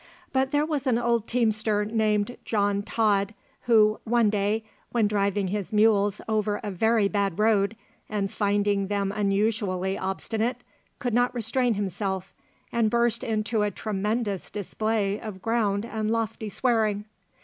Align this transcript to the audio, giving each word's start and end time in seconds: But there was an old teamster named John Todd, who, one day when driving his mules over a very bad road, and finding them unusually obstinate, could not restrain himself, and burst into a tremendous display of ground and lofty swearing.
But 0.33 0.49
there 0.49 0.65
was 0.65 0.87
an 0.87 0.97
old 0.97 1.27
teamster 1.27 1.85
named 1.85 2.35
John 2.43 2.81
Todd, 2.81 3.35
who, 3.67 3.99
one 4.03 4.31
day 4.31 4.63
when 4.91 5.07
driving 5.07 5.49
his 5.49 5.71
mules 5.71 6.21
over 6.27 6.59
a 6.63 6.71
very 6.71 7.07
bad 7.07 7.37
road, 7.37 7.75
and 8.09 8.31
finding 8.31 8.87
them 8.87 9.11
unusually 9.15 9.99
obstinate, 9.99 10.63
could 10.97 11.13
not 11.13 11.35
restrain 11.35 11.75
himself, 11.75 12.33
and 12.71 12.89
burst 12.89 13.23
into 13.23 13.61
a 13.61 13.69
tremendous 13.69 14.49
display 14.49 15.19
of 15.21 15.39
ground 15.39 15.85
and 15.85 16.09
lofty 16.09 16.49
swearing. 16.49 17.05